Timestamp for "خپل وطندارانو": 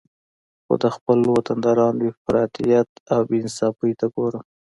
0.95-2.01